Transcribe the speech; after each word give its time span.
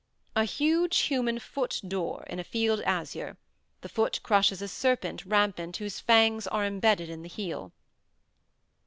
"A 0.35 0.45
huge 0.45 0.97
human 0.97 1.37
foot 1.37 1.79
d'or, 1.87 2.23
in 2.27 2.39
a 2.39 2.43
field 2.43 2.81
azure; 2.81 3.37
the 3.81 3.87
foot 3.87 4.19
crushes 4.23 4.59
a 4.59 4.67
serpent 4.67 5.23
rampant 5.27 5.77
whose 5.77 5.99
fangs 5.99 6.47
are 6.47 6.65
imbedded 6.65 7.07
in 7.07 7.21
the 7.21 7.29
heel." 7.29 7.71